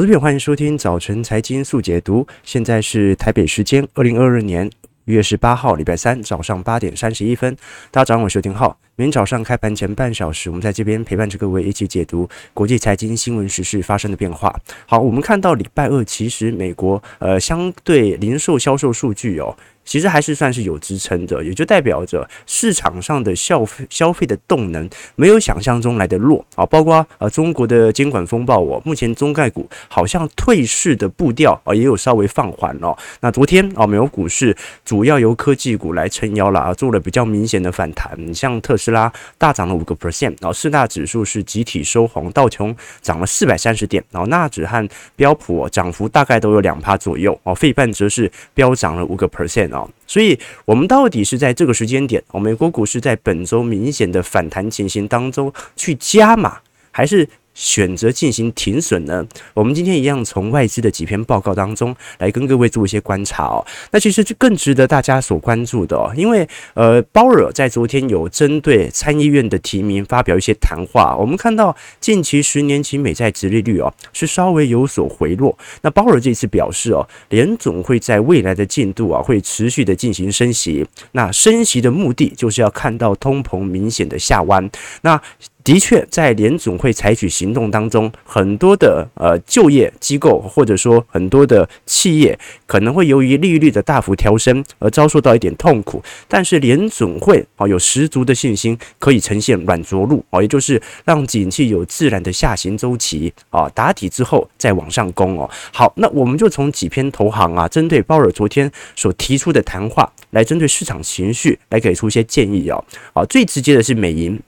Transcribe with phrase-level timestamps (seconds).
[0.00, 2.26] 投资朋友，欢迎收听早晨财经速解读。
[2.42, 4.66] 现在是台北时间二零二二年
[5.04, 7.54] 一月十八号，礼拜三早上八点三十一分。
[7.90, 8.78] 大家早上好，我是丁浩。
[9.00, 14.54] 明天早上开盘前半小时，我们在这边陪伴着各位一起解读国际财经新闻时事发生的变化。
[14.84, 19.56] 好，我们看到礼拜二，其实美国呃相对零售销售数据哦。
[19.82, 26.64] 其实还是算是有支撑的，也就代表着市场上的消费消费的动能没有想象中来的弱啊。
[26.66, 32.96] 包括呃中国的监管风暴哦，目前中概股好像退市的步调啊也有稍微放缓了。
[33.20, 38.12] 那昨天啊，美国股市主要由科技股来撑腰了啊，做了比较明显的反弹。
[38.18, 49.88] 你像特斯拉大涨了五个 percent，然后四大指数是集体收红，道琼涨了四百三十点，然后纳指和标普涨幅大概都有两趴左右哦，费半则是飙涨了五个 percent 哦。
[50.06, 56.58] 所以，我们到底是在这个时间点，哦，美国股市在本周明显的反弹情形当中去加码，
[56.90, 57.28] 还是？
[57.54, 59.26] 选择进行停损呢？
[59.54, 63.64] 我们今天一样从外资的几篇报告当中来跟各位做一些观察哦。
[63.90, 71.16] 那其实就更值得大家所关注的，因为呃，鲍尔在昨天有针对参议院的提名发表一些谈话。
[71.16, 75.56] 我们看到近期十年期美债殖利率哦是稍微有所回落。
[75.82, 80.86] 那鲍尔这次表示哦，联总会在未来的进度啊会持续的进行升息。
[81.12, 84.70] 那升息的目的就是要看到通膨明显的下弯。
[85.02, 85.20] 那
[85.62, 105.48] 的确，在联总会采取行动当中，很多的呃就业机构或者说很多的企业可能会由于利率的大幅调升而遭受到一点痛苦，但是联总会啊有十足的信心可以呈现软着陆啊，也就是让景气有自然的下行周期啊打底之后再往上攻哦。
[105.72, 112.82] 好，那我们就从几篇投行啊，针对鲍尔昨天所提出的谈话来针对市场情绪来给出一些建议哦。
[113.12, 114.40] 啊，最直接的是美银。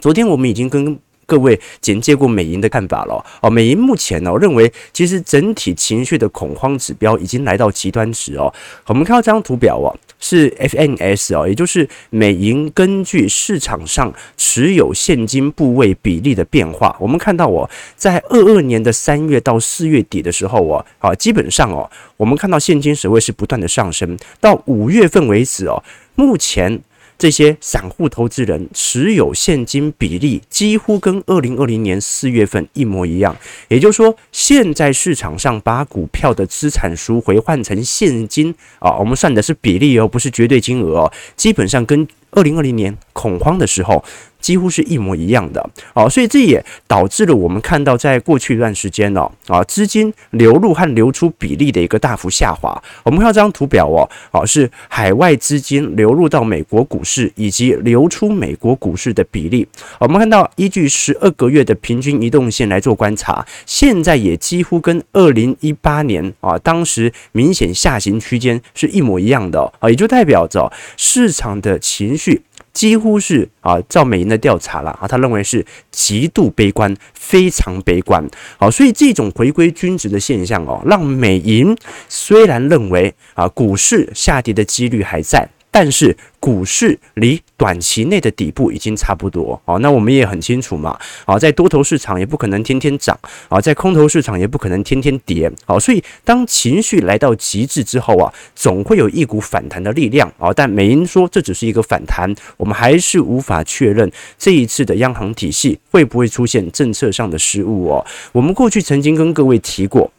[0.00, 3.50] 昨天我们已经跟各位简介过美银的看法了哦。
[3.50, 8.50] 美银目前呢，我认为其实整体情绪的恐慌指标已经来到极端值哦。
[8.86, 16.96] 我们看到这张图表哦，是 FNS 哦，也就是美银根据市场上持有现金部位比例的变化。
[16.98, 25.82] 我们看到哦，在二二年的三月到四月底的时候哦，啊，基本上哦，我们看到现金水位是不断的上升，到五月份为止哦，
[26.14, 26.80] 目前。
[27.18, 33.36] 这些散户投资人持有现金比例几乎跟二零二零年四月份一模一样，
[33.66, 44.04] 也就是说，现在市场上把股票的资产赎回换成现金啊，我们算的是比例哦，不是绝对金额哦，基本上跟二零二零年恐慌的时候。
[44.40, 52.80] 几乎是一模一样的哦，所以这也导致了我们看到在过去一段时间哦啊资金流入和流出比例的一个大幅下滑。
[53.04, 59.66] 我们看到这张图表哦，啊是海外资金流入到美国股市以及流出美国股市的比例。
[59.98, 72.42] 我们看到依据十二个月的平均移动线来做观察，现在也几乎跟二零一八年啊当时明显下行区间是一模一样的啊，也就代表着市场的情绪。
[72.78, 78.24] 几乎是啊，照美银的调查了啊，他认为是极度悲观，非常悲观。
[78.56, 81.76] 好，所以这种回归均值的现象哦，让美银
[82.08, 85.48] 虽然认为啊，股市下跌的几率还在。
[85.80, 89.62] 但是股市离短期内的底部已经差不多。
[89.64, 93.16] 哦，那我们也很清楚嘛，啊，在多头市场也不可能天天涨。
[93.48, 100.28] 啊，在空头市场也不可能天天跌，好，所以当情绪来到极致之后啊，总会有一股反弹的力量。
[100.36, 110.10] 啊，但美银说这只是一个反弹，我们还是无法确认这一次的央行体系会不会出现政策上的失误哦，我们过去曾经跟各位提过。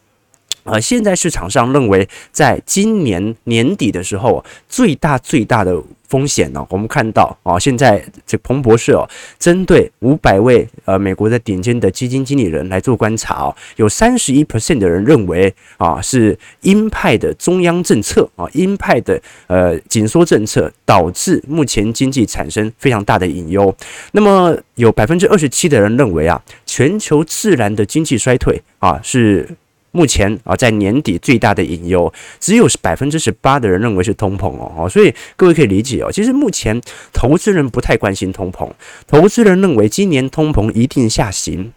[0.64, 9.09] 呃，现在市场上认为，在今年年底的时候，最大最大的风险呢，我们看到啊，现在这彭博社哦，
[9.40, 23.74] 针对五百位呃美国的顶尖的基金经理人来做观察哦，有三十一 percent 的人认为啊，是鹰派的中央政策啊，鹰派的呃紧缩政策导致目前经济产生非常大的隐忧。
[24.12, 29.47] 那么有百分之二十七的人认为啊，全球自然的经济衰退啊是。
[29.91, 36.82] 目前啊，在年底最大的隐忧，只有百分之十八的人认为是通膨哦，所以各位可以理解哦，其实目前
[37.12, 38.70] 投资人不太关心通膨，
[39.08, 41.74] 投资人认为今年通膨一定下行，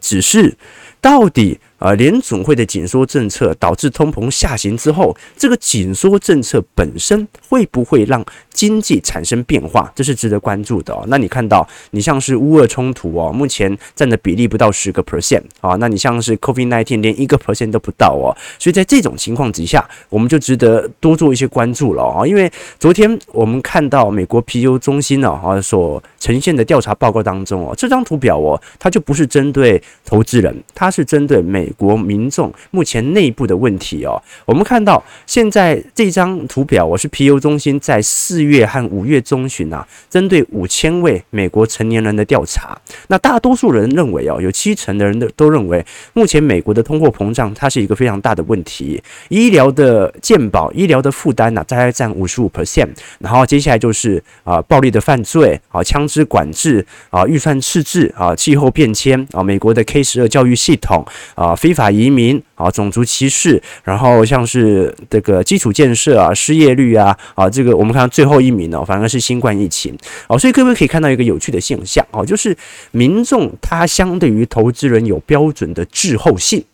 [0.00, 0.56] 只是
[1.00, 1.58] 到底。
[1.82, 9.90] 呃，联总会的紧缩政策导致通膨下行之后，这个紧缩政策本身会不会让经济产生变化？
[9.92, 11.04] 这是值得关注的哦。
[11.08, 15.74] 那你看到，你像是乌俄冲突哦，目前占的比例不到十个 percent 啊。
[15.80, 18.30] 那你像是 COVID-19 连一个 percent 都不到哦。
[18.60, 22.24] 所以在这种情况之下，我们就值得多做一些关注了啊。
[22.24, 22.48] 因为
[22.78, 31.71] 昨天我们看到美国皮尤中心呢啊所呈现的调查报告当中哦，这张图表哦，它就不是针对投资人，它是针对美。
[31.72, 34.22] 国民众目前内部的问题哦。
[34.46, 52.52] 我们看到现在这张图表，我是皮尤中心在四月和五月中旬啊，针对五千位美国成年人的调查，那大多数人认为哦，有七成的人都都认为，目前美国的通货膨胀它是一个非常大的问题，医疗的健保、医疗的负担呢，大概占五十五。
[52.52, 61.02] percent，然后接下来就是啊，暴力的犯罪啊，枪支管制啊，预算赤字啊，气候变迁啊，美国的 K 十二教育系统
[61.34, 72.56] 啊，非法移民啊，种族歧视，然后像是这个基础建设啊，失业率啊，啊，这个我们看到最后一名呢，反而是新冠疫情哦，所以各位可以看到一个有趣的现象哦，就是
[72.90, 76.64] 民众他相对于投资人有标准的滞后性，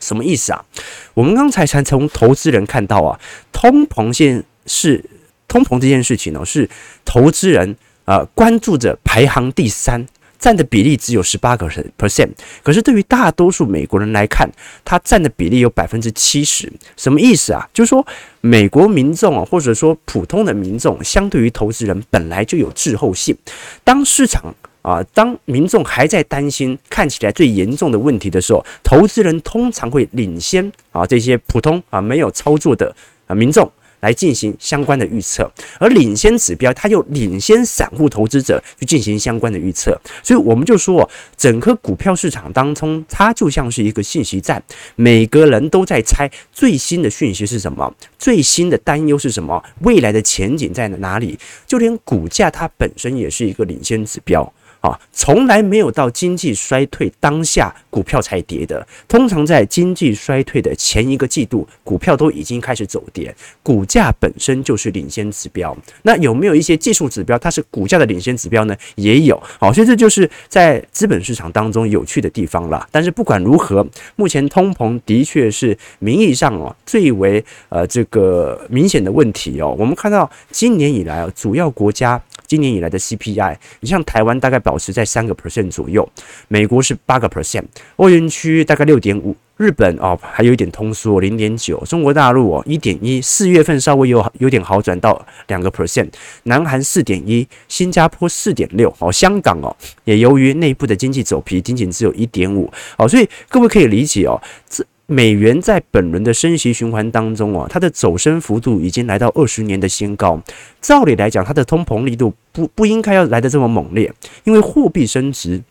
[0.00, 0.64] 什么意思啊？
[1.12, 3.20] 我们刚才才从投资人看到啊，
[3.52, 5.04] 通膨现是
[5.46, 6.66] 通膨这件事情呢，是
[7.04, 10.06] 投资人啊关注着排行第三。
[10.38, 12.30] 占的比例只有十八个 percent，
[12.62, 14.50] 可是对于大多数美国人来看，
[14.84, 16.72] 它占的比例有百分之七十。
[16.96, 17.68] 什么意思啊？
[17.72, 18.06] 就是说，
[18.40, 23.36] 美国民众啊，或者说普通的民众，相对于投资人本来就有滞后性。
[23.82, 32.94] 当市场啊，当民众还在担心看起来最严重的问题的时候，投资人通常会领先啊这些普通啊没有操作的
[33.26, 33.70] 啊民众。
[34.04, 41.08] 来进行相关的预测，而领先指标它又领先散户投资者去进行相关的预测，所以我们就说，
[41.38, 44.62] 整个股票市场当中，它就像是一个信息战，
[44.94, 54.52] 每个人都在猜最新的讯息是什么，最新的担忧是什么，未来的前景在哪里，就连股价它本身也是一个领先指标。
[54.84, 65.74] 啊，从来没有到经济衰退当下股票才跌的，通常在经济衰退的前一个季度，股票都已经开始走跌，股价本身就是领先指标。
[66.02, 68.76] 那有没有一些技术指标，它是股价的领先指标呢？
[68.96, 69.42] 也有。
[69.58, 72.86] 好，所以这就是在资本市场当中有趣的地方了。
[72.92, 73.86] 但是不管如何，
[74.16, 79.74] 目前通膨的确是名义上哦最为呃这个明显的问题哦。
[79.78, 82.20] 我们看到今年以来啊，主要国家。
[82.46, 86.08] 今年以来的 CPI，你像台湾大概保持在三个 percent 左右，
[86.48, 87.64] 美国是八个 percent，
[87.96, 96.08] 欧元区大概六点五，日本哦还有一点通缩零点九，中国大陆哦一点一，四月份稍微有有点好转到两个 percent，
[96.44, 99.74] 南韩四点一，新加坡四点六，哦香港哦
[100.04, 104.84] 也由于内部的经济走皮，仅仅只有一点五，哦所以各位可以理解哦这。
[105.06, 110.40] 美元在本轮的升息循环当中啊，它的走升幅度已经来到二十年的新高。
[110.80, 114.12] 照理来讲，它的通膨力度不不应该要来得这么猛烈，
[114.44, 115.62] 因为货币升值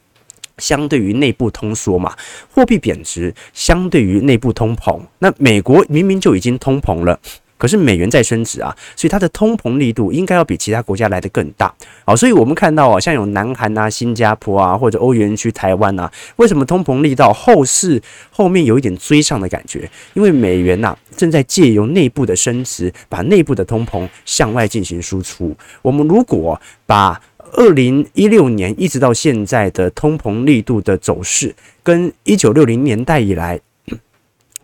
[0.60, 2.16] 相对于内部通缩嘛，
[2.54, 5.00] 货币贬值相对于内部通膨。
[5.18, 7.20] 那美国明明就已经通膨了。
[7.58, 11.74] 可是美元在升值啊，所以它的通膨力度应该要比其他国家来得更大。
[12.06, 19.90] 好，所以我们看到啊，像有南韩啊、新加坡啊，或者欧元区、台湾啊，为什么通膨力道后市后面有一点追上的感觉？
[20.14, 25.56] 因为美元呐正在借由内部的升值，把内部的通膨向外进行输出。
[25.82, 27.22] 我们如果把
[27.54, 33.60] 二零一六年一直到现在的通膨力度的走势，跟一九六零年代以来。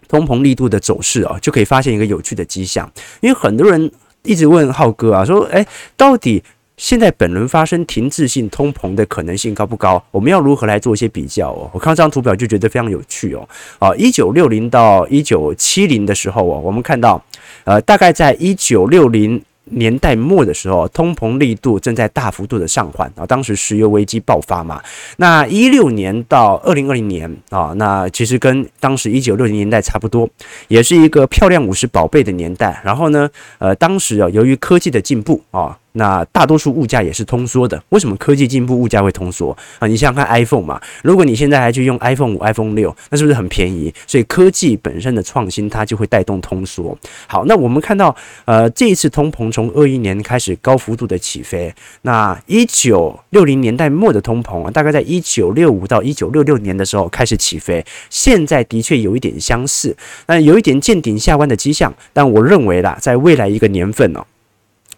[0.09, 2.91] 通膨力度的走势啊，就可以发现一个有趣的迹象。
[3.21, 3.89] 因为很多人
[4.23, 5.65] 一直问浩哥啊，说：“诶，
[5.95, 6.44] 到底
[6.75, 10.03] 现在本轮发生停滞性通膨的可能性高不高？
[10.11, 13.47] 我们要如何来做一些比较哦？”我看这张图表就觉得非常有趣哦。
[13.77, 17.23] 啊，一九六零到一九七零的时候哦，我们看到，
[17.63, 19.42] 呃，大概在一九六零。
[19.71, 24.81] 年代末的时候，通膨力度正在大幅度的上缓啊，当时石油危机爆发嘛。
[25.18, 30.30] 那一六年到二零二零年啊，那其实跟当时一九六零年代差不多，
[30.68, 32.81] 也是一个漂亮五十宝贝的年代。
[32.83, 35.78] 然后呢，呃，当时啊，由于科技的进步啊。
[35.99, 39.85] 那大多数物价也是通缩的，为什么科技进步物价会通缩啊？
[39.85, 43.94] 你想想看 iPhone 嘛，如果你现在还去用 iPhone 五、iPhone 六，那是不是很便宜？
[44.07, 46.97] 所以科技本身的创新它就会带动通缩。
[47.27, 48.15] 好，那我们看到
[48.45, 59.94] 呃这一次通膨从二一年开始高幅度的起飞，那一九六零年代末的通膨啊，大概在一九六五到一九六六年的时候开始起飞，现在的确有一点相似，
[60.27, 64.25] 那有一点见顶下弯的迹象，但我认为啦，在未来一个年份呢、哦。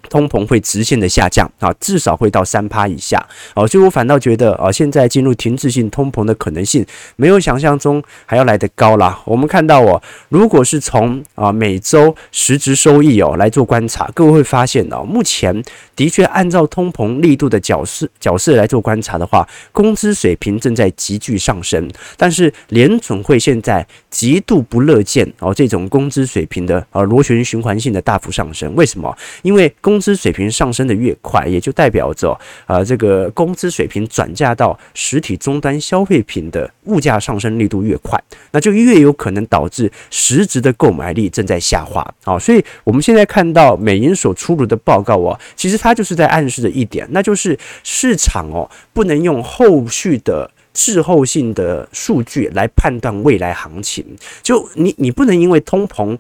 [0.10, 9.20] 通膨会直线的下降啊，至少会到三趴以下哦，所以我反倒觉得啊，现在进入停滞性通膨的可能性没有想象中还要来得高啦。
[9.26, 15.64] 我们看到哦，如果是从啊每周实质收益哦来做观察，各位会发现哦，目前
[15.96, 28.74] 的确按照通膨力度的角色角色来做观察的话，工资水平正在急剧上升，但是联准会现在极度不乐见哦这种工资水平的呃螺旋循环性的大幅上升。
[28.76, 29.16] 为什么？
[29.42, 32.32] 因为工工资水平上升的越快，也就代表着
[32.66, 38.18] 啊，这个工资水平转嫁到实体终端消费品的物价上升力度越快，
[38.52, 42.40] 那就越有可能导致实质的购买力正在下滑啊。
[42.40, 54.06] 所以我们现在看到美银所出炉的报告啊，其实它就是在暗示着一点，那就是市场哦，不能用后续的滞后性的数据来判断未来行情。
[54.42, 56.18] 就你，你不能因为通膨。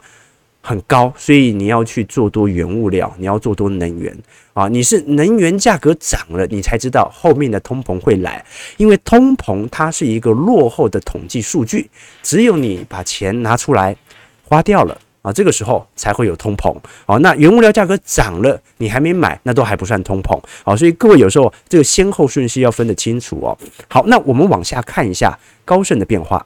[0.62, 4.16] 很高，所以你要去做多原物料，你要做多能源
[4.54, 4.68] 啊！
[4.68, 8.46] 你是能源价格涨了，你才知道后面的通膨会来，
[8.78, 11.90] 因为通膨它是一个落后的统计数据，
[12.22, 13.96] 只有你把钱拿出来
[14.44, 16.76] 花掉了啊，这个时候才会有通膨
[17.08, 17.18] 啊。
[17.18, 20.76] 那原物料价格涨了，你还没买，那都还不算通膨啊。
[20.76, 23.58] 所以各位有时候这个先后顺序要分得清楚哦。
[23.88, 26.46] 好，那我们往下看一下高盛的变化。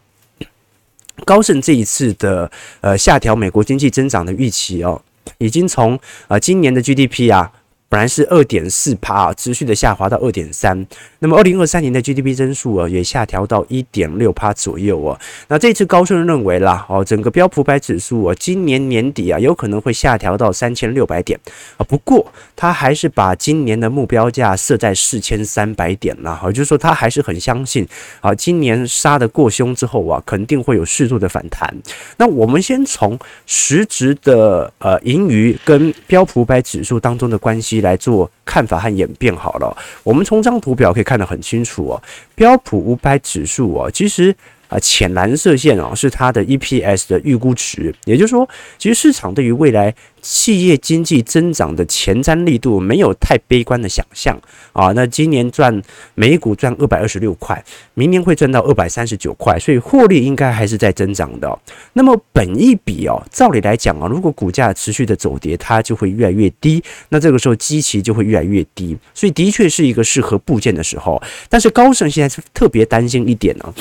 [1.24, 5.02] 高盛这一次的呃下调美国经济增长的预期哦，
[5.38, 7.52] 已经从呃今年的 GDP 啊。
[7.88, 10.86] 本来是二点四趴啊，持续的下滑到二点三。
[11.20, 15.20] 那么二零二三年的 GDP 增速啊，也下调到一点六趴左右啊。
[15.48, 21.40] 那这次高盛认为啦，哦，整个标普百指数啊，今年年底啊，有可能会下调到三千六百点
[21.78, 21.86] 啊。
[21.88, 22.26] 不过
[22.56, 26.34] 他还是把今年的目标价设在四千三百点啦。
[26.34, 27.88] 好，就是说他还是很相信
[28.20, 31.74] 啊，今年杀得过凶之后啊，肯定会有适度的反弹。
[32.18, 42.02] 那我们先从实质的呃盈余跟标普百指数当中的关系来做看法和演变好了，我们从这张图表可以看得很清楚哦。
[42.36, 44.36] 标普五百指数哦，其实。
[44.68, 54.40] 啊，浅蓝色线哦，是它的 EPS 的预估值，也就是说，其实市场对于未来企业经济增长的前瞻力度没有太悲观的想象
[54.74, 54.92] 啊。
[54.94, 55.82] 那今年赚
[56.16, 61.60] 每股赚二百二十六块，明年会赚到二百三十九块，所以获利应该还是在增长的。
[61.94, 71.22] 那么本益比哦，照理来讲啊，如果股价持续的走跌，它就会越来越低，那这个时候基期就会越来越低，所以的确是一个适合布件的时候。
[71.50, 73.74] 但是高盛现在是特别担心一点呢。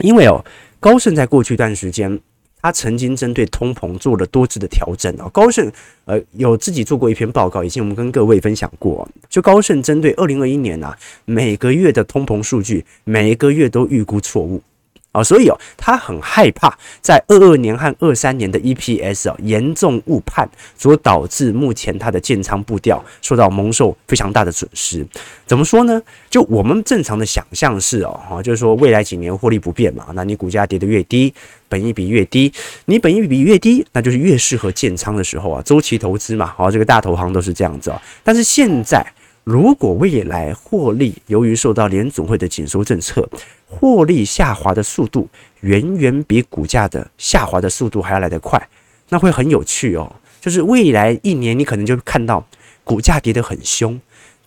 [0.00, 0.44] 因为哦，
[0.78, 2.18] 高盛在过去一段时间，
[2.62, 5.28] 他曾经针对通膨做了多次的调整哦。
[5.30, 5.70] 高盛
[6.04, 14.62] 呃有自己做过一篇报告，以前我们跟各位分享过，就高盛针对二零二一年啊，每个月的通膨数据，每一个月都预估错误。
[15.12, 25.04] 啊，所以哦，他很害怕在二二年和二三年的 EPS 哦严重误判，所导致目前他的建仓步调受到蒙受非常大的损失。
[25.46, 26.00] 怎么说呢？
[26.28, 31.34] 就我们正常的想象是哦，哈，就是说未来几年获利不变嘛，那你股价跌得越低，
[31.68, 32.52] 本益比越低，
[32.84, 38.00] 你本益比越低，那就是越适合建仓的时候啊，周期投资嘛，好，这个大投行都是这样子啊。
[38.22, 39.04] 但是现在。
[39.42, 43.26] 如果未来获利由于受到联总会的紧缩政策，
[43.70, 45.28] 获利下滑的速度
[45.60, 48.68] 远远比股价的下滑的速度还要来得快，
[49.10, 50.12] 那会很有趣哦。
[50.40, 52.44] 就是未来一年你可能就看到
[52.82, 53.98] 股价跌得很凶，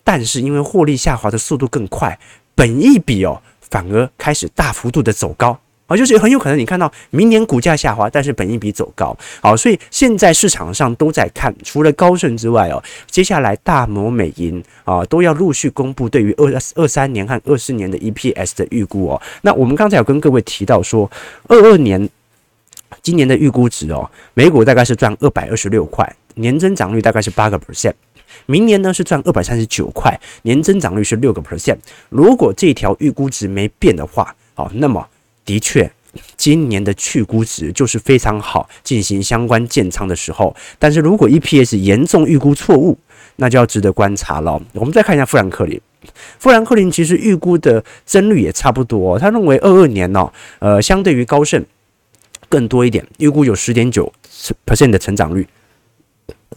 [0.04, 2.18] 但是因为获利下滑的速度更快，
[2.54, 3.40] 本一比哦
[3.70, 5.58] 反而开始大幅度的走高。
[5.86, 9.14] 啊，就是很有可能你看到明年股价下滑，但是本益比走高。
[9.42, 19.20] 好，所以现在市场上都在看，除了高盛之外哦，接下来大摩、美银啊都要陆续公布对于二二三年和二四年的 EPS 的预估哦。
[19.42, 21.10] 那我们刚才有跟各位提到说，
[21.48, 22.08] 二二年
[23.02, 27.92] 今年的预估值哦，每股大概是赚二百二十六块，年增长率大概是八个 percent。
[28.46, 31.76] 明年呢是赚二百三十九块，年增长率是六个 percent。
[32.08, 35.06] 如果这条预估值没变的话，好，那么。
[35.44, 35.90] 的确，
[36.36, 40.54] 今年的去估值就是非常好进行相关建仓的时候。
[40.78, 42.98] 但是如果 EPS 严重预估错误，
[43.36, 44.60] 那就要值得观察了。
[44.72, 45.80] 我们再看一下富兰克林，
[46.38, 51.64] 富兰克林其实预估的增率也差不多，他认为二二年呢，呃，相对于高盛
[52.48, 54.12] 更多一点，预估有十点九
[54.64, 55.46] percent 的成长率。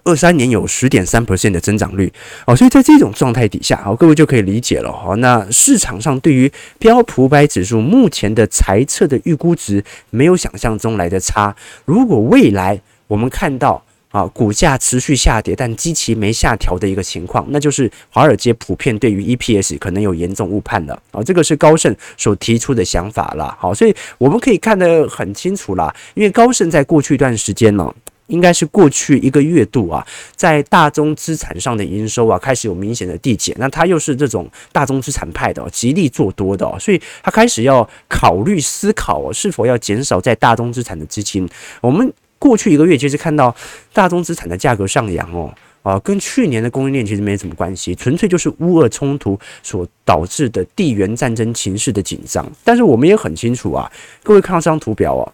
[0.03, 2.11] 二三年有十点三 percent 的增长率
[2.45, 5.15] 哦，所以在这种状态底下，好，各位就可以理解了哈。
[5.15, 11.55] 那市场上对于标普百指数目前的财测的预估值没有想象中来的差。
[11.85, 21.21] 如果未来我们看到啊股价持续下跌，但基期没下调的一个情况，那就是华尔街普遍对于 EPS 可能有严重误判了啊。
[21.23, 23.55] 这个是高盛所提出的想法了。
[23.59, 27.93] 好，所以我们可以看得很清楚啦，因为高盛在过去一段时间呢。
[28.27, 30.05] 应该是过去一个月度啊，
[30.35, 33.55] 在大宗资产上的营收啊，开始有明显的递减。
[33.57, 41.47] 那他又是这种大宗资产派的，极力做多的，所以他开始要考虑思考是否要减少在大宗资产的资金。
[41.81, 43.55] 我们过去一个月其实看到
[43.93, 52.45] 大宗资产的价格上扬哦，啊，跟去年的供应链其实没什么关系，纯粹就是乌俄冲突所导致的地缘战争情势的紧张。
[52.63, 53.91] 但是我们也很清楚啊，
[54.21, 55.33] 各位看到这张图表哦。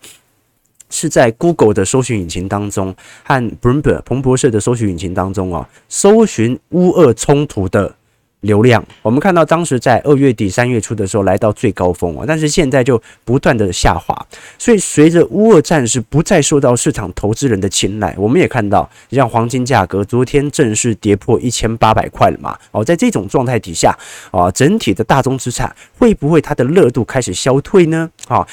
[0.94, 7.96] 是在 Google 的搜寻引擎当中和 Bloomberg 彭博社的搜寻引擎当中啊，搜寻乌俄冲突的
[8.42, 14.14] 流量，我们看到当时在二月底三月初的时候来到最高峰啊，但是现在就不断的下滑。
[14.60, 22.56] 所以随着乌俄战事不再受到市场投资人的青睐，我们也看到像黄金价格昨天正式跌破一千八百块了嘛。
[22.72, 23.98] 哦，在这种状态底下
[24.30, 28.12] 啊，整体的大宗资产会不会它的热度开始消退呢？
[28.28, 28.46] 啊？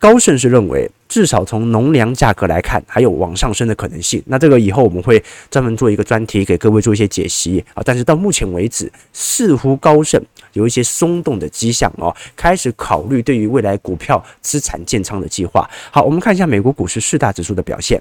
[0.00, 4.22] 高盛是认为，至少从农粮价格来看，还有往上升的可能性。
[4.26, 7.82] 那这个以后我们会专门做一个专题，给各位做一些解析啊。
[7.84, 10.22] 但是到目前为止，似乎高盛
[10.52, 15.68] 有一些松动的迹象哦，开始考虑对于未来股票资产建仓的计划。
[15.90, 18.00] 好，我们看一下美国股市四大指数的表现。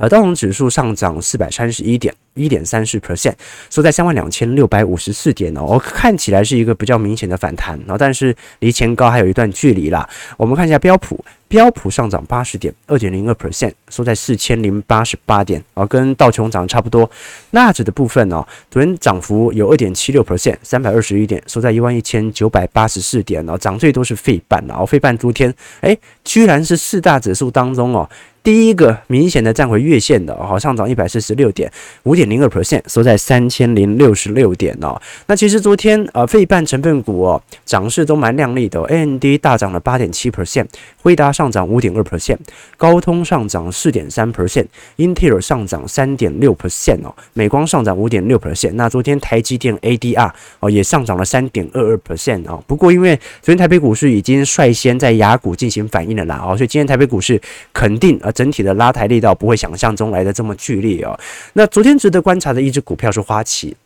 [0.00, 2.12] 而道琼指数上涨四百三十一点。
[2.34, 3.34] 一点三四 percent，
[3.70, 10.08] 收在三万两千六百五十四点哦，看起来是一个比较明显的反弹然后，但是离前高还有一段距离啦。
[10.36, 17.10] 我们看一下标普，标普上涨八十点，二点零二 percent，收在四千零八十八点哦，跟道琼涨差不多。
[17.50, 28.08] 纳指的部分哦，昨天涨幅有二点七六 percent，三百二十一点，收在一万一千九百八十四点哦，涨最多是费半哦，费半昨天诶，居然是四大指数当中哦
[28.42, 31.70] 第一个明显的站回月线的哦，上涨一百四十六点，
[32.04, 35.00] 五点零二 percent 收在三千零六十六点哦。
[35.26, 38.80] 那其实昨天呃，费半成分股哦，涨势都蛮亮丽的。
[38.80, 40.66] AMD 大涨了八点七 percent，
[41.02, 42.38] 辉达上涨五点二 percent，
[42.78, 44.66] 高通上涨四点三 percent，
[44.96, 48.72] 英特尔上涨三点六 percent 哦，美光上涨五点六 percent。
[48.72, 50.30] 那昨天台积电 ADR
[50.60, 52.64] 哦也上涨了三点二二 percent 哦。
[52.66, 57.38] 不过因为昨天台北股市已经率先在雅股进行反应了啦哦，所以今天台北股市
[57.74, 61.18] 肯定呃整体的拉抬力道不会想象中来的这么剧烈哦。
[61.52, 63.76] 那昨天值得观察的一只股票是花旗，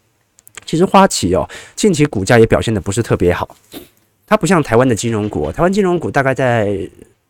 [0.65, 3.57] 其实花旗哦，近期股价也表现的不是特别好，
[4.27, 6.79] 它不像台湾的金融股，台湾金融股大概在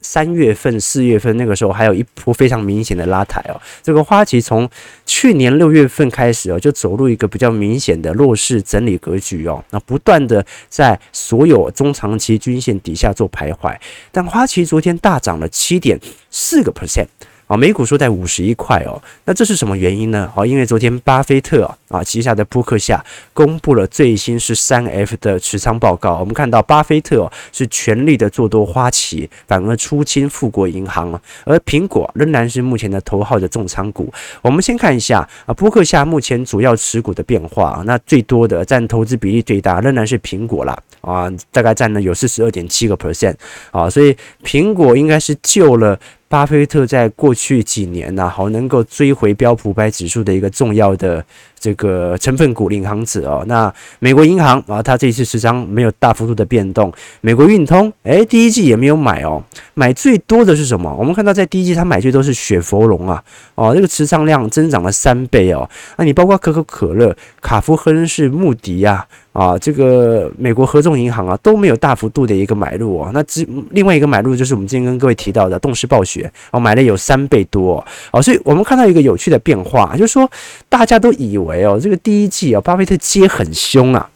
[0.05, 4.69] 三月份、四月份那个时候还有一波非常明显的拉抬哦，这个花旗从
[5.07, 13.75] 去年六月份开始哦，就走入一个比较明显的弱势整理格局哦，那不断的在所有中长期均线底下做徘徊，
[14.13, 15.99] 但花旗昨天大涨了七点
[16.31, 17.07] 四个 percent。
[17.47, 20.33] 啊，美股收在五十一块哦，那这是什么原因呢？
[20.35, 34.11] 哦，因为昨天巴菲特啊旗下的扑克夏公布了最新十三 F 的持仓报告，我们看到巴菲特是全力的做多花旗，反而出清富国银行，而苹果仍然是目前的头号的重仓股。
[34.41, 43.35] 我们先看一下啊，波克夏目前主要持股的变化，那最多的占投资比例最大仍然是苹果啦，啊，大概占了有四十二点七个 percent
[43.71, 46.01] 啊，所以苹果应该是救了。
[46.35, 51.25] 巴菲特在过去几年呢，好能够追回标普五百指数的一个重要的
[51.61, 53.45] 这个成分股领航者哦。
[53.47, 56.93] 那美国银行啊，它这一次持仓没有大幅度的变动。
[57.21, 59.41] 美国运通，诶，第一季也没有买哦，
[59.75, 60.93] 买最多的是什么？
[60.99, 63.23] 我们看到在第一季它买最多是雪佛龙啊，
[63.55, 65.71] 哦，这个持仓量增长了三倍哦。
[65.99, 69.07] 那你包括可口可乐、卡夫亨氏、穆迪呀。
[69.35, 73.11] 啊，这个美国合众银行啊都没有大幅度的一个买入哦。
[73.13, 78.23] 那只另外一个买入就是我们今天跟各位提到的动视暴雪哦，买了有三倍多哦。
[78.23, 80.31] 所以我们看到一个有趣的变化，就是说
[80.69, 84.09] 大家都以为哦，这个第一季哦，巴菲特接很凶啊，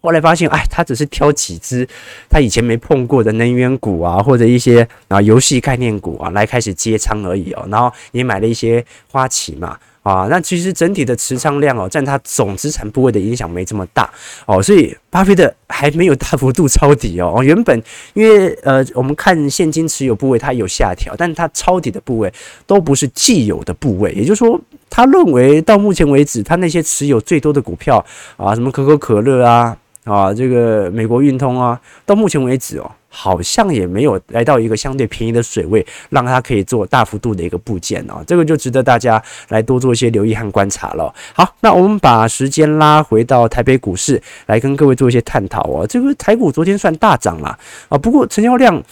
[0.00, 1.88] 后来发现哎，他只是挑几只
[2.28, 7.64] 他以前没碰过的能源股啊，或者一些啊游戏概念股啊来开始接仓而已哦。
[7.70, 9.78] 然后也买了一些花旗嘛。
[10.02, 14.10] 啊，那其实整体的持仓量哦，占它总资产部位的影响没这么大
[14.46, 17.40] 哦，所以巴菲特还没有大幅度抄底哦。
[17.42, 17.80] 原本
[18.14, 22.32] 因为呃，我们看现金持有部位它有下调，但它抄底的部位
[22.66, 24.60] 都不是既有的部位，也就是说，
[24.90, 28.04] 他认为到目前为止，他那些持有最多的股票
[28.36, 32.90] 啊，什么可口可乐啊，啊，这个美国运通啊，到目前为止哦。
[33.14, 41.14] 好像也没有来到一个相对便宜的水位，让它可以做大幅度的一个部件哦，这个就值得大家来多做一些留意和观察了。
[41.34, 45.86] 好，那我们把时间拉回到台北股市，来跟各位做一些探讨哦。
[45.86, 47.58] 这个台股昨天算大涨了
[47.90, 48.82] 啊，不过成交量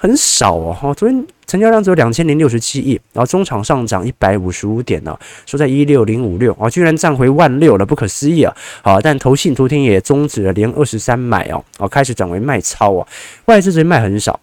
[0.00, 1.26] 很少哦，哈，昨天。
[1.46, 8.56] 成交量只有两千零六十七亿，然后中场上涨一百五十五点呢，收在一六零五六啊，居然站回万六了，不可思议啊！
[8.84, 13.04] 好，但投信昨天也终止了连二十三买哦，哦，开始转为卖超啊，
[13.46, 14.38] 外资这边卖很少。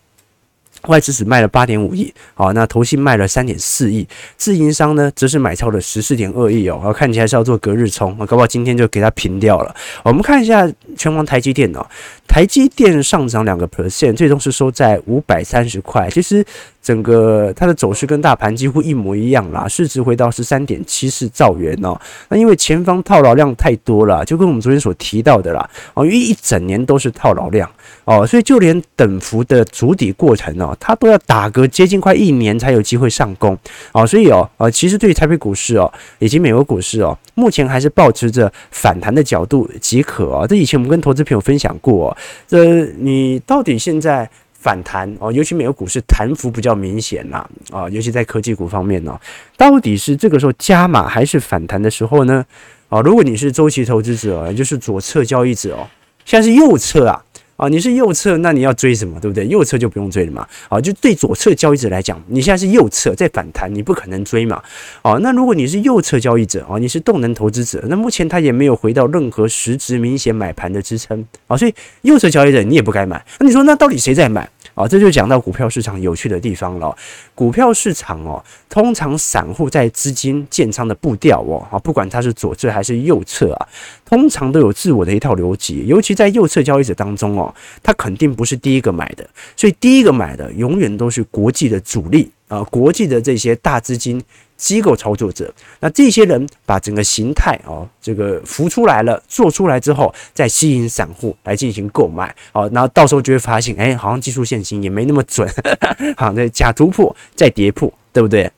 [0.87, 9.75] 外资只卖了八点五亿，好，那投信卖了三点四亿，自营商呢则是买超了十四点二亿哦，看起来是要做隔日冲，搞不好今天就给它平掉了。
[10.03, 11.85] 我们看一下全网台积电哦，
[12.27, 16.09] 台积电上涨两个 percent，最终是收在五百三十块。
[16.09, 16.45] 其实
[16.87, 21.99] 整个它的走势跟大盘几乎一模一样啦，市值回到十三点七四兆元哦。
[22.29, 27.69] 那因为前方套牢量太多了，就跟我们昨天所提到的啦，哦，因为一整年都是套牢量
[28.05, 30.73] 哦，所以就连等幅的筑底过程哦。
[30.79, 33.57] 它都要打个接近快一年才有机会上攻
[33.91, 40.47] 啊，所以哦，呃，其实对于台北股市哦，以及美国股市哦，目前还是保持着反弹的角度即可哦。
[40.47, 42.15] 这以前我们跟投资朋友分享过，
[42.47, 49.19] 这你到底现在反弹哦，尤其美国股市弹幅比较明显啦啊，尤其在科技股方面呢，
[49.55, 52.45] 到底是这个时候加码还是反弹的时候呢？
[52.89, 55.87] 啊，如果你是周期投资者，就是左侧交易者哦，
[56.25, 57.23] 现在是右侧啊。
[57.57, 59.47] 啊，你是右侧，那你要追什么，对不对？
[59.47, 60.47] 右侧就不用追了嘛。
[60.69, 64.61] 啊，就对左侧交易者来讲，你现在是右侧在反弹，你不可能追嘛。
[65.01, 73.25] 啊，那如果你是右侧交易者，啊，你是动能投资者，那目前它也没有回到任何实质明显买盘的支撑啊，所以右侧交易者你也不该买。
[73.39, 74.47] 那你说，那到底谁在买？
[74.77, 76.95] 啊，这就讲到股票市场有趣的地方了。
[77.33, 83.67] 股票市场哦，通常散户在资金建仓的步调哦，啊，不管它是左侧还是右侧啊，
[84.05, 85.83] 通常都有自我的一套逻辑。
[85.87, 94.23] 尤其在右侧交易者当中哦，他肯定不是第一个买的，所以第一个买的永远都是国际的主力啊，国际的这些大资金。
[94.57, 105.47] 机构操作者，那这些人把整个形态哦，这个浮出来了，做出来之后，再吸引散户来进行购买哦，然后到时候就会发现，哎，好像技术线型也没那么准，
[106.17, 108.51] 好，那假突破再跌破，对不对？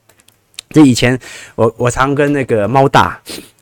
[0.69, 1.19] 这以前
[1.55, 3.19] 我我常跟那个猫大，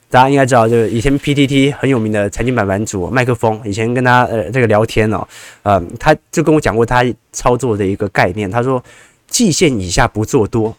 [0.10, 5.28] 大家应该知道，就是以前 PTT 很有名的财经版版主麦克风，以前跟他呃这个聊天哦，
[5.63, 8.84] 呃，他就跟我讲过他操作的一个概念，他说
[9.28, 10.76] 季线以下不做多。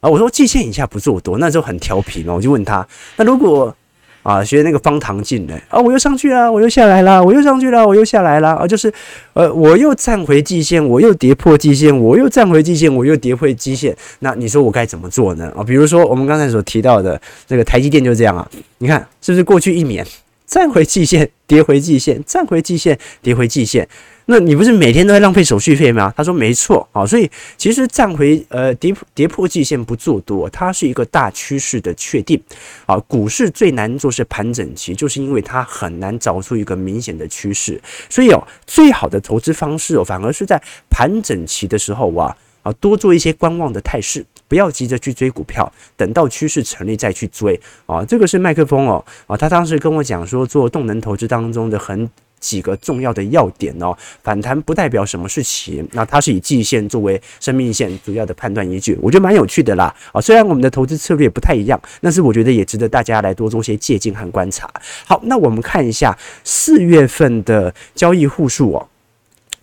[0.00, 3.74] 啊，我说季线以下不做多，那时候很调皮嘛，我就问他，那如果
[4.22, 5.58] 啊学那个方唐镜呢？
[5.68, 8.92] 啊，我又上去了，我又下来了，我又上去了，我又下来了，啊，就是
[9.32, 15.52] 呃，我又站回季线，我又跌破季线，我又站回季线，我又跌破季线，那你说我该怎么做呢？
[15.56, 20.06] 啊，比如说我们刚才所提到的这个台积电就这样啊，你看是不是过去一年
[20.46, 23.88] 站回季线，跌回季线，站回季线，跌回季线？
[24.30, 26.12] 那你不是每天都在浪费手续费吗？
[26.14, 32.38] 他说没错啊，所以其实站回呃跌破跌破季线不做多，它是一个大趋势的确定
[32.84, 32.98] 啊。
[33.08, 48.04] 股市最难做是盘整期，就是因为它很难找出一个明显的趋势，所以哦，最好的投资方式哦，反而是在盘整期的时候啊啊多做一些观望的态势，不要急着去追股票，等到趋势成立再去追啊。
[48.04, 52.10] 这个是麦克风哦啊，他当时跟我讲说，做动能投资当中的很。
[52.38, 64.70] 几个重要的要点哦，反弹不代表什么事情，那它是以季线作为生命线主要的判断依据，我觉得蛮有趣的啦啊，虽然我们的投资策略不太一样，但是我觉得也值得大家来多做些借鉴和观察。
[65.06, 68.88] 好，那我们看一下四月份的交易户数哦。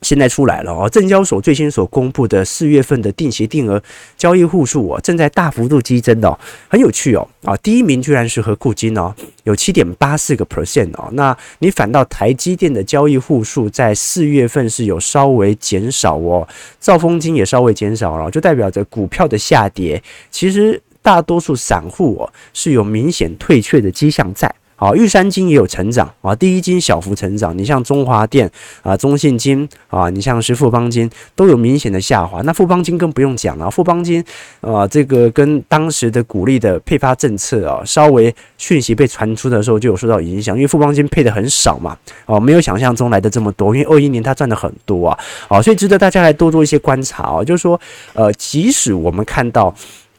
[0.05, 3.81] 现在出来了哦，证交所最新所公布的四月份的定期定额
[4.15, 6.37] 交易户数哦，正在大幅度激增哦，
[6.69, 9.11] 很有趣哦啊，第一名居然是和库金哦，
[9.45, 16.47] 有七点八四个 percent 哦，那你反倒台积电的交易户数在四月份是有稍微减少哦，
[16.79, 24.53] 兆丰金也稍微减少了，就代表着股票的下跌，其实大多数散户哦是有明显退却的迹象在。
[24.77, 27.57] 好，玉山金也有成长啊，第一金小幅成长。
[27.57, 28.49] 你像中华电
[28.81, 32.41] 啊、中信金啊，你像是富邦金都有明显的下滑。
[32.41, 34.21] 那富邦金更不用讲了，富邦金
[34.59, 43.73] 啊，这个跟当时的股利的配发政策啊，稍微讯息被传出的时候就有受到影响，因为富邦金配的很少嘛，哦，没有想象中来的这么多。
[43.73, 47.79] 因为二一年它赚的很多啊，好，所以值得大家来多做一些观察啊，就是说，
[48.13, 49.73] 呃，即使我们看到。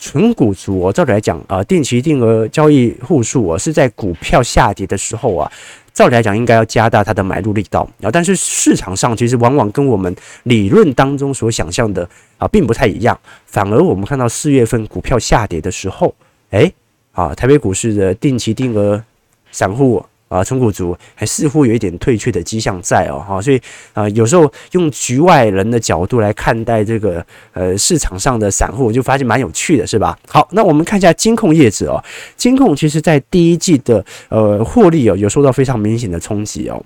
[0.06, 5.50] 纯股族哦，照理来讲啊，定期定额交易户数啊，是在股票下跌的时候啊，
[5.92, 8.08] 照理来讲应该要加大它的买入力道啊。
[8.08, 10.14] 但是市场上其实往往跟我们
[10.44, 13.18] 理论当中所想象的啊，并不太一样。
[13.46, 16.14] 反而我们看到四月份股票下跌的时候，
[16.50, 16.72] 诶，
[17.10, 19.02] 啊，台北股市的定期定额
[19.50, 20.06] 散户。
[20.28, 23.60] 啊，中股族还似乎有一点退却的迹象在哦，哈，所以
[23.92, 30.18] 啊，有时候用局外人的角度来看待这个呃市场上的散户，我就发现蛮有趣的，是吧？
[30.28, 32.02] 好，那我们看一下金控业者哦，
[32.36, 36.84] 金控其实在第一季的呃获利哦，有受到非常明显的冲击哦。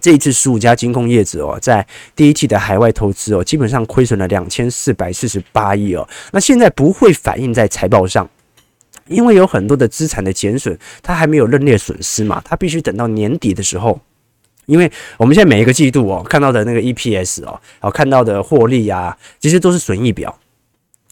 [0.00, 8.28] 这一次十五家金控业者哦，在第一季的海外投资哦，基本上亏损了两千四百四十八亿哦，那现在不会反映在财报上。
[9.08, 14.00] 因为有很多的资产的减损，它还没有认列损失嘛，它必须等到年底的时候。
[14.66, 20.36] 因为我们现在每一个季度哦，看到的那个 EPS 哦，好看到的获利啊，其实都是损益表。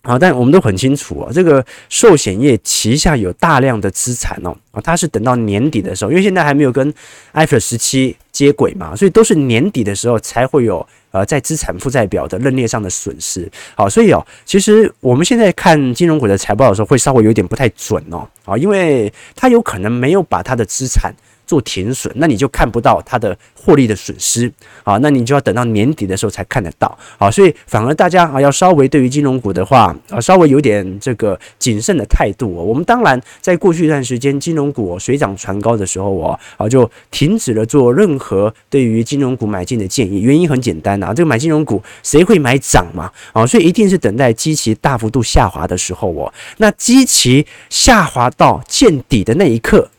[0.05, 6.93] 啊，但我们都很清楚啊，这个寿险业旗下有大量的资产哦，啊，它是等到年底的时候，因为现在还没有跟
[7.33, 13.51] IFRS 17接轨嘛，所以都是年底的时候才会有呃在资产负债表的认列上的损失。
[13.75, 21.15] 好，所以哦，其实我们现在看金融股的财报的时候，会稍微有点不太准哦，啊，因为它有可能没有把它的资产
[21.47, 24.51] 做停损，那你就看不到它的获利的损失
[24.83, 32.63] 啊，那你就要等到年底的时候才看得到啊，所以反而大家啊要稍微对于金融股的话啊稍微有点这个谨慎的态度哦。
[32.63, 49.91] 我们当然在过去一段时间金融股水涨船高的时候，我啊就停止了做任何对于金融股买进的建议，原因很简单啊，这个买金融股谁会买涨嘛啊，所以一定是等待基期大幅度下滑的时候哦，那基期下滑到见底的那一刻。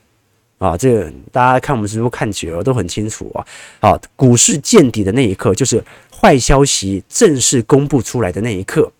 [0.58, 3.44] 啊，这个大家看我们直播看久了都很清楚啊。
[3.80, 8.90] 啊，股市见底的那一刻，就是坏消息正式公布出来的那一刻；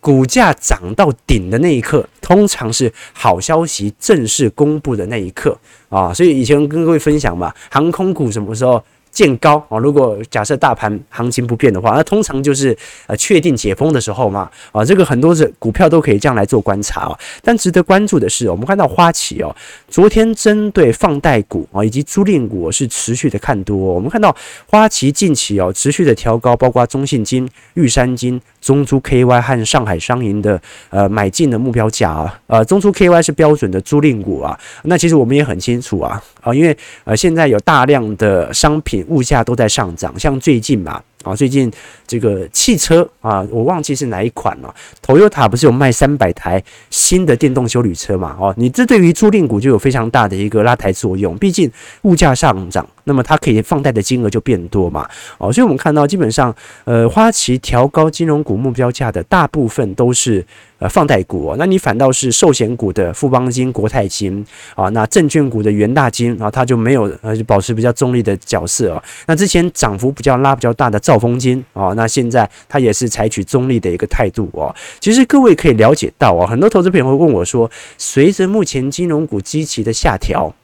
[0.00, 6.12] 股价涨到顶的那一刻，通常是好消息正式公布的那一刻啊。
[6.12, 8.84] 所以以前跟各位分享吧，航空股什么时候？
[9.18, 9.76] 见高啊！
[9.78, 12.76] 如果假设大盘行情不变的话，那通常就是
[13.08, 17.18] 呃确定解封的时候嘛啊，这个很多的股票都可以这样来做观察啊。
[17.42, 19.52] 但值得关注的是，我们看到花旗哦，
[19.88, 23.76] 昨天针对放贷股啊以及租赁股是持续的看多。
[23.76, 24.32] 我们看到
[24.68, 32.40] 花旗近期哦持续的调高，包括中信金、玉山金、中租 KY 和上海商银的呃买进的目标价啊。
[32.46, 34.58] 呃，中租 KY 是标准的租赁股啊。
[34.84, 38.98] 那其实我们也很清楚啊啊，因为呃现在有大量的商品。
[39.08, 41.70] 物价都在上涨，像最近嘛，啊最近
[42.06, 44.74] 这个汽车啊，我忘记是哪一款了。
[45.04, 48.36] Toyota 不是有卖三百台新的电动修理车嘛？
[48.40, 51.70] 哦，你这对于租赁股就有非常大的一个拉抬作用，毕竟
[52.02, 55.06] 物价上涨，那么它可以放贷的金额就变多嘛。
[55.36, 60.44] 哦，所以我们看到基本上，呃，花旗调高金融股目标价的大部分都是。
[60.78, 69.02] 呃，放贷股哦，那你反倒是寿险股的富邦金、国泰金啊，那证券股的元大金啊，它就没有呃，保持比较中立的角色哦。
[69.26, 74.72] 那之前涨幅比较拉比较大的兆丰金啊，那现在它也是采取中立的一个态度哦。
[75.00, 80.54] 其实各位可以了解到啊，很多投资朋友会问我说，随着目前金融股基期的下调，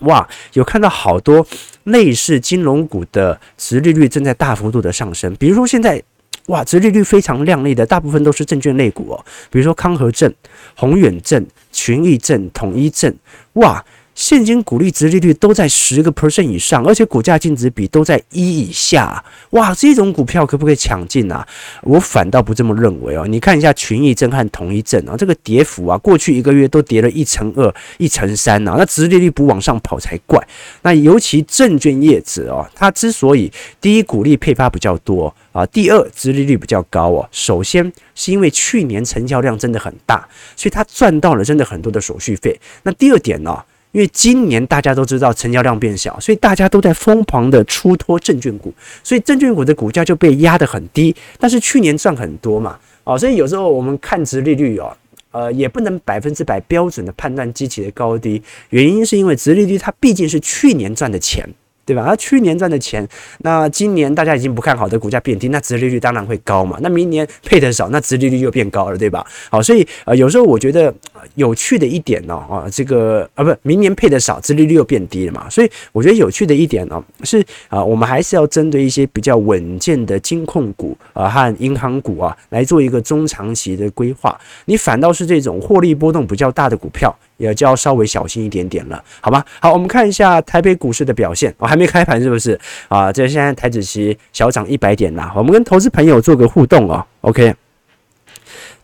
[0.00, 1.46] 哇，有看到好多
[1.84, 6.02] 类似金融股的殖利率正在大幅度的上升，比如说现在。
[6.46, 10.32] 哇，殖利率非常亮丽的，大部分都是证券类股哦，比如说康和证、
[10.74, 13.14] 宏远证、群益证、统一证，
[13.54, 13.84] 哇。
[14.14, 21.46] 现金股利殖利率都在十个 percent 以上，而且股价净值比都在一以下，哇，这种股票可不可以抢进啊？
[21.82, 23.26] 我反倒不这么认为哦。
[23.26, 30.40] 你看一下群益证和统一证啊，这个跌幅啊，过去一个月都跌了一成二、一成三啊，那殖利率不往上跑才怪。
[30.82, 42.60] 那尤其证券业者哦，它之所以第一股利配发比较多啊，第二殖利率比较高哦，首先是因为去年成交量真的很大，所以它赚到了真的很多的手续费。
[42.84, 43.60] 那第二点呢？
[43.94, 51.14] 因为今年大家都知道成交量变小，所以大家都在疯狂的出脱证券股，所以证券股的股价就被压得很低。
[51.38, 54.92] 但是去年赚很多嘛，哦，所以有时候我们看值利率哦，
[55.30, 61.48] 呃，也不能百分之百标准的判断机器的高低，原因是因为值利率它毕竟是去年赚的钱。
[61.84, 62.04] 对吧？
[62.06, 63.06] 那去年赚的钱，
[63.38, 66.78] 那今年大家已经不看好的股价变低，那殖利率当然会高嘛。
[66.80, 69.26] 那明年配的少，那殖利率又变高了，对吧？
[69.50, 70.92] 好，所以呃，有时候我觉得
[71.34, 75.48] 有趣的一点呢，啊，这个啊，不，明年配的少，殖利率又变低了嘛。
[75.50, 84.38] 所以我觉得有趣的一点呢，是啊，我们还是要针对一些比较稳健的金控股啊和银行股啊来做一个中长期的规划。
[84.64, 87.14] 你反倒是这种获利波动比较大的股票。
[87.36, 89.44] 也就要稍微小心一点点了，好吗？
[89.60, 91.54] 好，我们看一下台北股市的表现。
[91.58, 93.12] 我、哦、还没开盘，是不是啊？
[93.12, 95.32] 这现在台指期小涨一百点啦。
[95.36, 97.04] 我们跟投资朋友做个互动哦。
[97.22, 97.54] OK，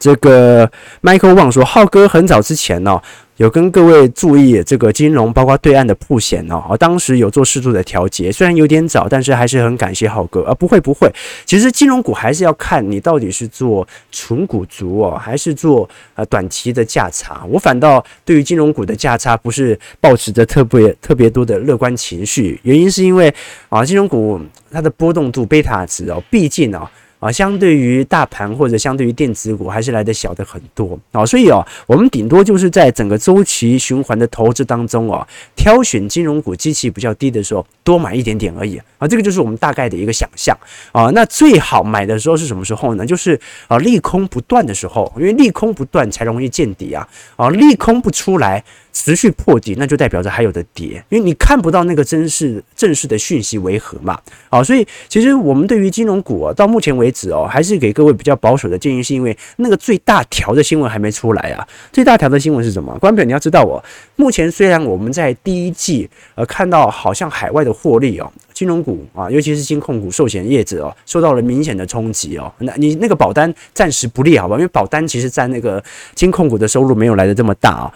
[0.00, 0.68] 这个
[1.02, 3.00] Michael 旺说，浩哥很早之前呢、
[3.36, 11.12] 有跟各位注意这个金融，包括对岸的曝险哦，当时有做适度的调节，虽然有点早，但是还是很感谢浩哥啊，不会不会，
[11.44, 17.44] 其实金融股还是要看你到底是做纯股族哦，还是做呃短期的价差。
[17.50, 23.32] 我反倒对于金融股的价差不是抱持着特别特别多的乐观情绪，原因是因为
[23.68, 24.40] 啊，金融股
[24.72, 26.88] 它的波动度贝塔值哦，毕竟哦。
[27.20, 40.56] 啊，相对于大盘或者相对于电子股，还是来得小的很多啊，所以哦，我们顶多就是在整个周期循环的投资当中哦，挑选金融股基期比较低的时候，多买一点点而已啊，这个就是我们大概的一个想象
[40.92, 41.10] 啊。
[41.10, 43.04] 那最好买的时候是什么时候呢？
[43.04, 47.06] 就是啊，利空不断的时候，因为利空不断才容易见底啊，
[47.36, 48.64] 啊，利空不出来。
[48.92, 54.18] 持续破底，那就代表着还有的跌，因为你看不到那个正式正式的讯息为何嘛？
[54.50, 61.66] 好，所以其实我们对于金融股啊，到目前为止哦，还是给各位比较保守的建议，是因为那个最大条的新闻还没出来啊。
[61.92, 62.96] 最大条的新闻是什么？
[62.98, 63.82] 观众朋友你要知道哦，
[64.16, 72.52] 目前虽然我们在第一季呃看到好像海外的获利哦，金融股啊，尤其是金控股、寿险业者哦，受到了明显的冲击哦。
[72.58, 74.56] 那你那个保单暂时不利好吧？
[74.56, 75.82] 因为保单其实占那个
[76.14, 77.92] 金控股的收入没有来得这么大啊。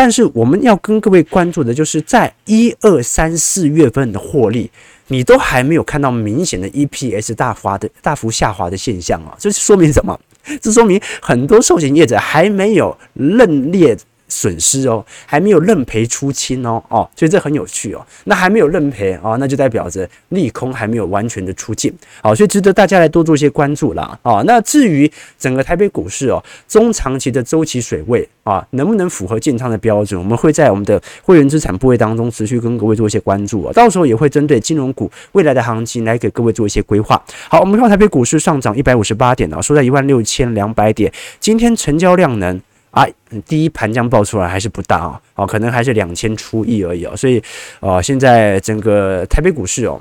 [0.00, 4.70] 但是我们要跟各位关注的就是在一二三四月份的获利，
[5.08, 10.16] 你都还没有看到明显的 EPS 大滑的大幅下滑的现象啊，这是说明什么？
[10.62, 13.98] 这说明很多寿险业者还没有认列。
[14.28, 18.06] 损失哦，还没有认赔出清哦，哦，所以这很有趣哦。
[18.24, 24.18] 那还没有认赔哦，那就代表着利空还没有完全的出尽，好，所以值得大家来多做一些关注啦。
[24.22, 33.72] 哦，那至于整个台北股市哦，中长期的周期水位啊，能不能符合建仓的标准，我们会在我们的会员资产部位当中持续跟各位做一些关注啊。
[33.72, 37.20] 到时候也会针对金融股未来的行情来给各位做一些规划。
[37.48, 42.60] 好，我们看台北股市上涨一百五十八点啊，收在一万六千两百点，今天成交量能。
[42.90, 43.06] 啊，
[43.46, 47.42] 第一盘这样爆出来还是不大哦，哦，可能还是两千出亿而已哦，所以，
[47.80, 50.00] 呃，现在整个台北股市哦，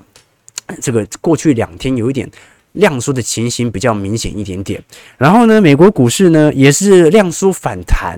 [0.81, 2.29] 这个过去两天有一点
[2.73, 4.81] 量缩的情形比较明显一点点，
[5.17, 8.15] 然后呢，美国股市呢也是量缩反弹，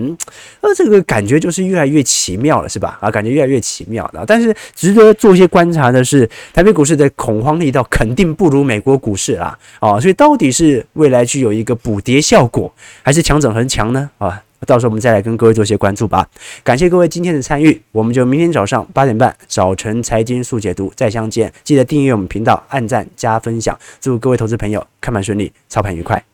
[0.62, 2.98] 呃，这个感觉就是越来越奇妙了，是吧？
[3.02, 4.26] 啊，感觉越来越奇妙了。
[4.28, 14.10] 但是值得做一些观察的是，台北股市的恐慌力道肯定不如美国股市啦，啊，所以到底是未来具有一个补跌效果，还是强整恒强呢？
[14.18, 14.44] 啊？
[14.66, 16.28] 到时候我们再来跟各位做些关注吧。
[16.64, 21.52] 感谢各位今天的参与，我们就明天早上八点半早晨财经速解读再相见。
[21.64, 23.78] 记得订阅我们频道，按赞加分享。
[24.00, 26.29] 祝各位投资朋友看盘顺利，操盘愉快。